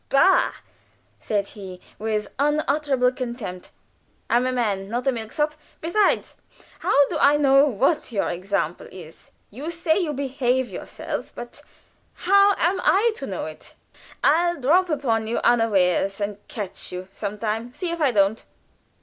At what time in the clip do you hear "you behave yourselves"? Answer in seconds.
9.99-11.31